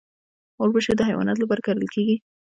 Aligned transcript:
وربشې 0.59 0.93
د 0.97 1.01
حیواناتو 1.09 1.41
لپاره 1.43 1.63
کرل 1.65 1.87
کیږي. 1.93 2.15